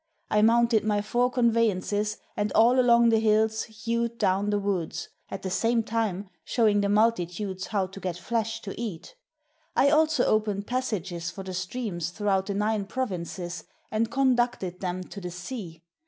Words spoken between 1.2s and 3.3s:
conveyances, and all along the